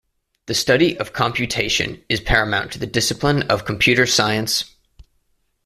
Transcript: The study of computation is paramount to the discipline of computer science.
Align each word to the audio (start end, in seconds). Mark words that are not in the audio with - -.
The 0.47 0.55
study 0.55 0.97
of 0.97 1.13
computation 1.13 2.03
is 2.09 2.19
paramount 2.19 2.71
to 2.71 2.79
the 2.79 2.87
discipline 2.87 3.43
of 3.43 3.65
computer 3.65 4.07
science. 4.07 4.65